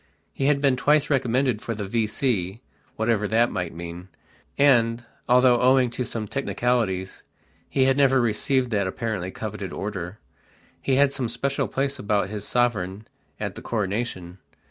[0.33, 2.59] He had been twice recommended for the V.C.,
[2.95, 4.07] whatever that might mean,
[4.57, 7.21] and, although owing to some technicalities
[7.69, 10.17] he had never received that apparently coveted order,
[10.81, 13.05] he had some special place about his sovereign
[13.39, 14.39] at the coronation.